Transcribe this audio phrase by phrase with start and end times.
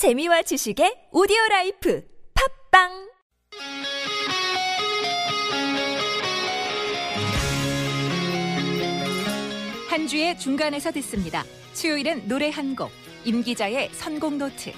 [0.00, 2.02] 재미와 지식의 오디오 라이프
[2.70, 2.88] 팟빵
[9.90, 11.44] 한 주의 중간에서 듣습니다.
[11.74, 12.90] 수요일은 노래 한 곡,
[13.26, 14.72] 임 기자의 선곡 노트.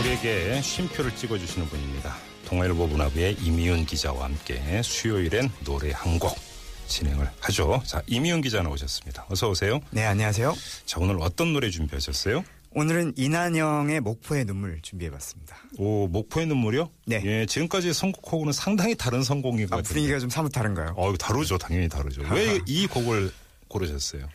[0.00, 2.14] 우리에게 쉼표를 찍어주시는 분입니다.
[2.52, 6.36] 동아일보 문화부의 이미윤 기자와 함께 수요일엔 노래 한 곡
[6.86, 7.82] 진행을 하죠.
[7.86, 9.24] 자, 이미윤 기자 나오셨습니다.
[9.30, 9.80] 어서 오세요.
[9.90, 10.54] 네, 안녕하세요.
[10.84, 12.44] 자, 오늘 어떤 노래 준비하셨어요?
[12.74, 15.56] 오늘은 이난영의 목포의 눈물 준비해봤습니다.
[15.78, 16.90] 오, 목포의 눈물이요?
[17.06, 17.22] 네.
[17.24, 19.88] 예, 지금까지 선곡하고는 상당히 다른 선곡인 것 아, 같아요.
[19.94, 20.92] 분위기가 좀 사뭇 다른가요?
[20.98, 21.56] 어, 다르죠.
[21.56, 22.20] 당연히 다르죠.
[22.30, 23.32] 왜 이 곡을
[23.68, 24.28] 고르셨어요?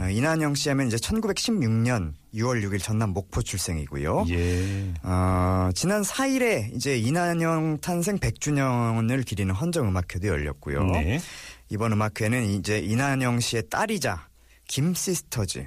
[0.00, 4.24] 아, 이난영 씨 하면 이제 1916년 6월 6일 전남 목포 출생이고요.
[4.30, 4.94] 예.
[5.02, 10.86] 어, 지난 4일에 이제 이난영 탄생 100주년을 기리는 헌정음악회도 열렸고요.
[10.86, 11.20] 네.
[11.68, 14.26] 이번 음악회는 이제 이난영 씨의 딸이자
[14.66, 15.66] 김 시스터즈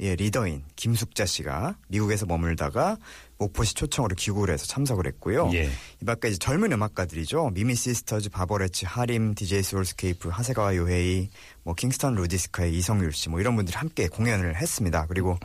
[0.00, 2.96] 의 리더인 김숙자 씨가 미국에서 머물다가
[3.38, 5.50] 목포시 초청으로 귀국을 해서 참석을 했고요.
[5.54, 5.70] 예.
[6.02, 7.50] 이 밖에 이제 젊은 음악가들이죠.
[7.54, 11.30] 미미 시스터즈, 바버렛츠, 하림, DJ 소울스케이프, 하세가와 요헤이,
[11.62, 15.06] 뭐 킹스턴 루디스카의 이석율 씨, 뭐 이런 분들이 함께 공연을 했습니다.
[15.06, 15.38] 그리고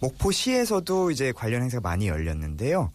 [0.00, 2.90] 목포시에서도 이제 관련 행사가 많이 열렸는데요.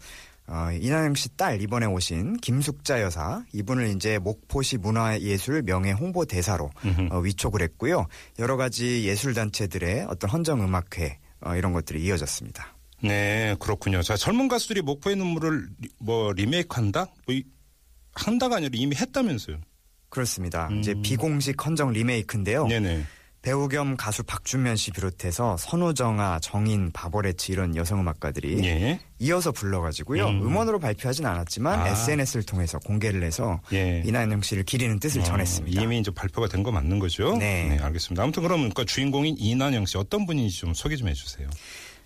[0.52, 6.70] 어, 이난영 씨 딸 이번에 오신 김숙자 여사 이분을 이제 목포시 문화예술 명예 홍보 대사로
[7.10, 8.06] 어, 위촉을 했고요.
[8.40, 12.76] 여러 가지 예술 단체들의 어떤 헌정 음악회 어, 이런 것들이 이어졌습니다.
[13.02, 14.02] 네, 그렇군요.
[14.02, 17.06] 자, 젊은 가수들이 목포의 눈물을 리- 뭐 리메이크한다?
[17.26, 17.44] 뭐 이-
[18.12, 19.56] 한다가 아니라 이미 했다면서요.
[20.10, 20.68] 그렇습니다.
[20.80, 22.64] 이제 비공식 헌정 리메이크인데요.
[22.64, 22.68] 음.
[22.68, 23.04] 네네.
[23.42, 29.00] 배우 겸 가수 박준면 씨 비롯해서 선우정아, 정인, 바버레치 이런 여성 음악가들이 예.
[29.18, 30.26] 이어서 불러가지고요.
[30.28, 30.54] 음.
[30.56, 31.88] 원으로 발표하진 않았지만 아.
[31.88, 34.02] SNS를 통해서 공개를 해서 예.
[34.04, 35.80] 이난영 씨를 기리는 뜻을 어, 전했습니다.
[35.80, 37.34] 이미 이제 발표가 된 거 맞는 거죠?
[37.38, 37.78] 네.
[37.80, 38.22] 알겠습니다.
[38.22, 41.48] 아무튼 그러면 그러니까 주인공인 이난영 씨 어떤 분인지 좀 소개 좀 해주세요.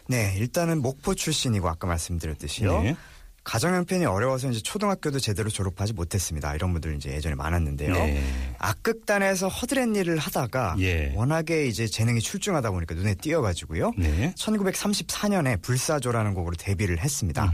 [0.07, 2.83] 네, 일단은 목포 출신이고 아까 말씀드렸듯이요.
[2.83, 2.97] 네.
[3.45, 6.55] 가정 형편이 어려워서 이제 초등학교도 제대로 졸업하지 못했습니다.
[6.55, 7.93] 이런 분들 이제 예전에 많았는데요.
[7.93, 8.25] 네.
[8.59, 11.13] 악극단에서 허드렛 일을 하다가 예.
[11.15, 13.93] 워낙에 이제 재능이 출중하다 보니까 눈에 띄어가지고요.
[13.99, 14.33] 네.
[14.37, 17.53] 1934년에 불사조라는 곡으로 데뷔를 했습니다.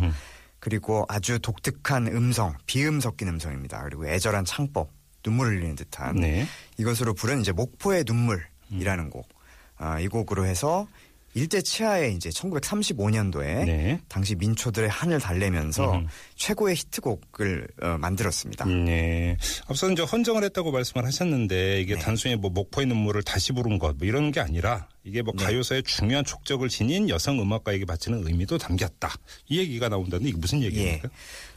[0.61, 3.83] 그리고 아주 독특한 음성, 비음 섞인 음성입니다.
[3.83, 4.91] 그리고 애절한 창법,
[5.27, 6.47] 눈물을 흘리는 듯한 네.
[6.79, 9.11] 이것으로 부른 이제 목포의 눈물이라는 음.
[9.11, 9.29] 곡.
[9.77, 10.87] 아, 이 곡으로 해서
[11.35, 14.01] 일제 치하에 이제 1935년도에 네.
[14.09, 16.07] 당시 민초들의 한을 달래면서 음흠.
[16.35, 18.65] 최고의 히트곡을 어, 만들었습니다.
[18.65, 19.37] 네.
[19.69, 22.01] 앞서 이제 헌정을 했다고 말씀을 하셨는데 이게 네.
[22.01, 25.45] 단순히 뭐 목포의 눈물을 다시 부른 것 뭐 이런 게 아니라 이게 뭐 네.
[25.45, 29.13] 가요사의 중요한 촉적을 지닌 여성 음악가에게 바치는 의미도 담겼다.
[29.49, 31.09] 이 얘기가 나온다는데 이게 무슨 얘기입니까?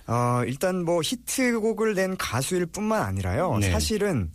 [0.07, 3.57] 어, 일단 뭐 히트곡을 낸 가수일 뿐만 아니라요.
[3.59, 3.71] 네.
[3.71, 4.31] 사실은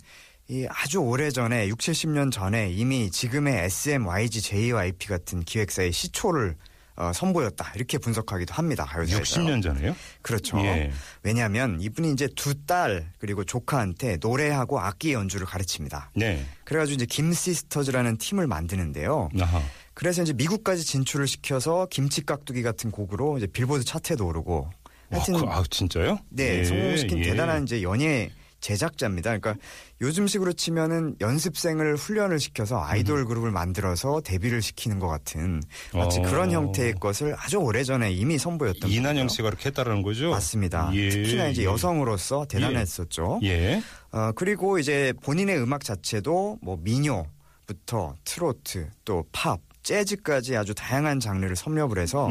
[0.51, 6.57] 이 아주 오래 전에 6, 70년 전에 이미 지금의 SM, YG, JYP 같은 기획사의 시초를
[6.97, 7.73] 어, 선보였다.
[7.77, 8.85] 이렇게 분석하기도 합니다.
[8.87, 9.23] 가요사에서.
[9.23, 9.95] 60년 전에요?
[10.23, 10.59] 그렇죠.
[10.59, 10.91] 예.
[11.23, 16.11] 왜냐하면 이분이 이제 두 딸 그리고 조카한테 노래하고 악기 연주를 가르칩니다.
[16.17, 16.45] 네.
[16.65, 19.29] 그래가지고 이제 김시스터즈라는 팀을 만드는데요.
[19.41, 19.63] 아하.
[19.95, 24.71] 그래서 이제 미국까지 진출을 시켜서 김치 깍두기 같은 곡으로 이제 빌보드 차트에도 오르고 와,
[25.19, 26.19] 하여튼 그, 아, 진짜요?
[26.31, 27.23] 네 예, 성공시킨 예.
[27.25, 29.37] 대단한 이제 연예 제작자입니다.
[29.39, 29.55] 그러니까
[30.01, 35.63] 요즘식으로 치면은 연습생을 훈련을 시켜서 아이돌 그룹을 만들어서 데뷔를 시키는 것 같은
[35.95, 36.23] 마치 어.
[36.23, 39.29] 그런 형태의 것을 아주 오래 전에 이미 선보였던 이난영.
[39.29, 40.31] 씨가 그렇게 했다라는 거죠?
[40.31, 40.91] 맞습니다.
[40.95, 41.67] 예, 특히나 이제 예.
[41.67, 43.41] 여성으로서 대단했었죠.
[43.45, 43.83] 예.
[44.13, 51.57] 어, 그리고 이제 본인의 음악 자체도 뭐 민요부터 트로트 또 팝, 재즈까지 아주 다양한 장르를
[51.57, 52.29] 섭렵을 해서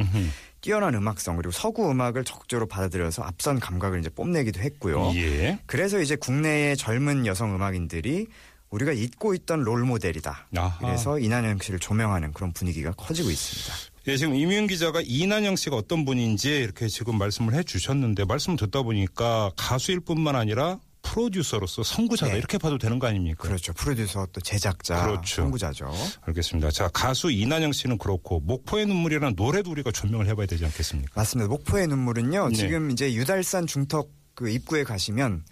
[0.68, 5.14] 뛰어난 음악성 그리고 서구 음악을 적극적으로 받아들여서 앞선 감각을 이제 뽐내기도 했고요.
[5.16, 5.60] 예.
[5.66, 8.28] 그래서 이제 국내의 젊은 여성 음악인들이
[8.70, 10.48] 우리가 잊고 있던 롤 모델이다.
[10.58, 10.78] 아하.
[10.80, 13.94] 그래서 이난영 씨를 조명하는 그런 분위기가 커지고 있습니다.
[14.10, 18.82] 예, 지금 이미윤 기자가 이난영 씨가 어떤 분인지 이렇게 지금 말씀을 해 주셨는데 말씀 듣다
[18.82, 22.38] 보니까 가수일 뿐만 아니라 프로듀서로서 선구자다 네.
[22.38, 23.44] 이렇게 봐도 되는 거 아닙니까?
[23.44, 23.74] 그렇죠.
[23.74, 25.42] 프로듀서 또 제작자, 그렇죠.
[25.44, 25.92] 선구자죠.
[26.22, 26.72] 알겠습니다.
[26.72, 31.12] 자, 가수 이난영 씨는 그렇고 목포의 눈물이라는 노래도 우리가 조명을 해봐야 되지 않겠습니까?
[31.16, 31.50] 맞습니다.
[31.50, 32.50] 목포의 눈물은요.
[32.50, 32.56] 네.
[32.56, 35.44] 지금 이제 유달산 중턱 그 입구에 가시면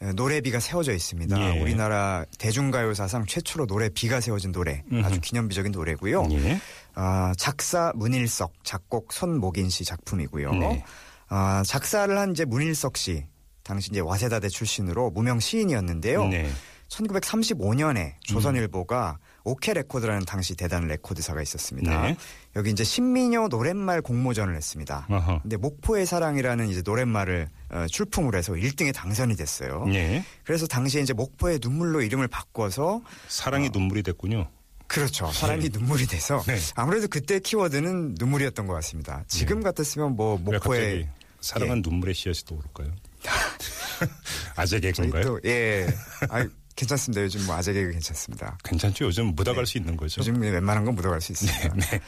[0.00, 1.56] 어, 노래비가 세워져 있습니다.
[1.56, 1.60] 예.
[1.60, 4.82] 우리나라 대중가요 사상 최초로 노래비가 세워진 노래.
[5.04, 6.26] 아주 기념비적인 노래고요.
[6.32, 6.60] 예.
[6.94, 10.52] 아, 작사 문일석, 작곡 손목인 씨 작품이고요.
[10.54, 10.84] 네.
[11.28, 13.24] 아, 작사를 한 이제 문일석 씨.
[13.62, 16.26] 당시 이제 와세다대 출신으로 무명 시인이었는데요.
[16.28, 16.50] 네.
[16.88, 22.02] 1935년에 조선일보가 오케 레코드라는 당시 대단 레코드사가 있었습니다.
[22.02, 22.16] 네.
[22.54, 25.06] 여기 이제 신민요 노랫말 공모전을 했습니다.
[25.08, 25.40] 아하.
[25.40, 29.86] 근데 목포의 사랑이라는 이제 노랫말을 어, 출품을 해서 1등에 당선이 됐어요.
[29.94, 30.22] 예.
[30.44, 34.48] 그래서 당시에 이제 목포의 눈물로 이름을 바꿔서 사랑이 눈물이 됐군요.
[34.86, 35.32] 그렇죠.
[35.32, 36.58] 사랑이 눈물이 돼서 네.
[36.74, 39.24] 아무래도 그때 키워드는 눈물이었던 것 같습니다.
[39.26, 41.08] 지금 같았으면 뭐왜 목포의
[41.40, 42.94] 사랑은 눈물의 씨앗이 떠오를까요?
[44.56, 45.24] 아재 저희 개그인가요?
[45.24, 45.86] 또 예.
[46.28, 46.46] 아
[46.76, 47.22] 괜찮습니다.
[47.22, 48.58] 요즘 뭐 아재 개그 괜찮습니다.
[48.64, 49.06] 괜찮죠?
[49.06, 50.20] 요즘 묻어갈 수 있는 거죠.
[50.20, 51.74] 요즘 웬만한 건 묻어갈 수 있습니다.
[51.74, 52.00] 네.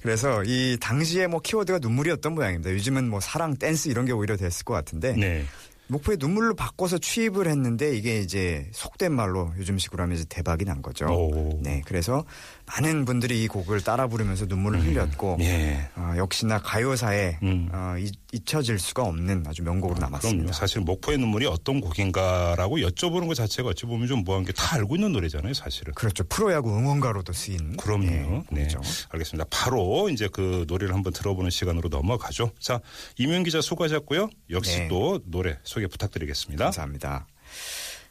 [0.00, 2.70] 그래서 이 당시에 뭐 키워드가 눈물이었던 모양입니다.
[2.70, 5.44] 요즘은 뭐 사랑, 댄스 이런 게 오히려 됐을 것 같은데 네.
[5.88, 11.06] 목포에 눈물로 바꿔서 취입을 했는데 이게 이제 속된 말로 요즘식으로 하면 이제 대박이 난 거죠.
[11.06, 11.60] 오.
[11.62, 12.24] 네, 그래서
[12.66, 15.88] 많은 분들이 이 곡을 따라 부르면서 눈물을 흘렸고 예.
[15.96, 17.70] 어, 역시나 가요사에 음.
[17.72, 20.10] 어, 잊, 잊혀질 수가 없는 아주 명곡으로 그럼요.
[20.12, 20.52] 남았습니다.
[20.52, 24.96] 사실 목포의 눈물이 어떤 곡인가라고 여쭤보는 것 자체가 어찌 보면 좀 뭐한 게 다 알고
[24.96, 25.94] 있는 노래잖아요, 사실은.
[25.94, 26.24] 그렇죠.
[26.24, 28.06] 프로야구 응원가로도 쓰인 그럼요.
[28.06, 28.68] 예, 네.
[29.10, 29.46] 알겠습니다.
[29.50, 32.50] 바로 이제 그 노래를 한번 들어보는 시간으로 넘어가죠.
[32.60, 32.80] 자,
[33.16, 34.28] 이면 기자 수고하셨고요.
[34.50, 34.88] 역시 네.
[34.88, 36.64] 또 노래 소개 부탁드리겠습니다.
[36.64, 37.26] 감사합니다.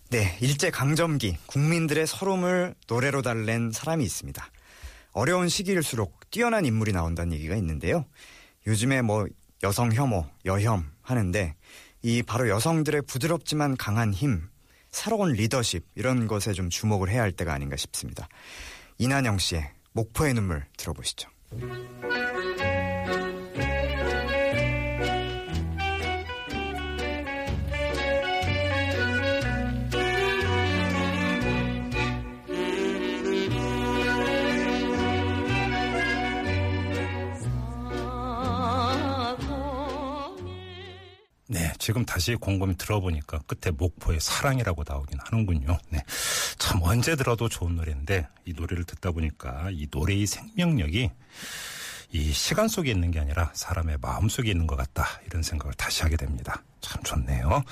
[0.09, 4.49] 네, 일제 강점기 국민들의 서름을 노래로 달랜 사람이 있습니다.
[5.11, 8.05] 어려운 시기일수록 뛰어난 인물이 나온다는 얘기가 있는데요.
[8.65, 9.27] 요즘에 뭐
[9.63, 11.55] 여성 혐오, 여혐 하는데
[12.01, 14.49] 이 바로 여성들의 부드럽지만 강한 힘,
[14.91, 18.27] 새로운 리더십 이런 것에 좀 주목을 해야 할 때가 아닌가 싶습니다.
[18.97, 21.29] 이난영 씨의 목포의 눈물 들어보시죠.
[41.87, 45.77] 지금 다시 곰곰이 들어보니까 끝에 목포의 사랑이라고 나오긴 하는군요.
[45.89, 46.03] 네.
[46.57, 51.09] 참 언제 들어도 좋은 노래인데 이 노래를 듣다 보니까 이 노래의 생명력이
[52.11, 55.21] 이 시간 속에 있는 게 아니라 사람의 마음 속에 있는 것 같다.
[55.27, 56.61] 이런 생각을 다시 하게 됩니다.
[56.81, 57.63] 참 좋네요.